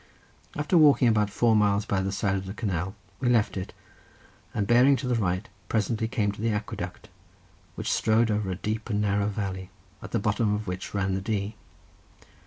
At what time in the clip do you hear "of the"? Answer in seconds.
2.33-2.55